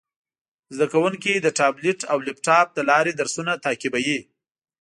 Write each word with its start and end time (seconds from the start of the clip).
زده 0.75 0.87
کوونکي 0.93 1.33
د 1.39 1.47
ټابلیټ 1.59 1.99
او 2.11 2.17
لپټاپ 2.27 2.67
له 2.77 2.83
لارې 2.91 3.11
درسونه 3.15 3.51
تعقیبوي. 3.65 4.19